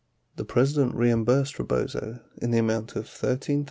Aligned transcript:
The 0.35 0.45
President 0.45 0.95
reimbursed 0.95 1.59
Rebozo 1.59 2.21
in 2.41 2.49
the 2.49 2.57
amount 2.57 2.95
of 2.95 3.03
$13, 3.05 3.09
642. 3.09 3.59